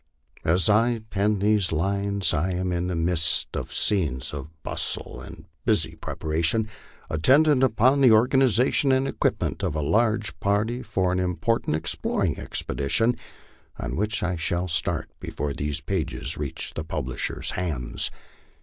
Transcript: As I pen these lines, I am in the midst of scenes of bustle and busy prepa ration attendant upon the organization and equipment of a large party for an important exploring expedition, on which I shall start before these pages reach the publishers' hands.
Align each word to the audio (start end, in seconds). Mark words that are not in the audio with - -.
As 0.43 0.67
I 0.67 1.03
pen 1.11 1.37
these 1.37 1.71
lines, 1.71 2.33
I 2.33 2.53
am 2.53 2.71
in 2.71 2.87
the 2.87 2.95
midst 2.95 3.55
of 3.55 3.71
scenes 3.71 4.33
of 4.33 4.49
bustle 4.63 5.21
and 5.21 5.45
busy 5.63 5.95
prepa 5.95 6.23
ration 6.23 6.67
attendant 7.07 7.61
upon 7.61 8.01
the 8.01 8.11
organization 8.11 8.91
and 8.91 9.07
equipment 9.07 9.61
of 9.63 9.75
a 9.75 9.81
large 9.83 10.39
party 10.39 10.81
for 10.81 11.11
an 11.11 11.19
important 11.19 11.75
exploring 11.75 12.39
expedition, 12.39 13.13
on 13.77 13.95
which 13.95 14.23
I 14.23 14.37
shall 14.37 14.67
start 14.67 15.07
before 15.19 15.53
these 15.53 15.81
pages 15.81 16.35
reach 16.35 16.73
the 16.73 16.83
publishers' 16.83 17.51
hands. 17.51 18.09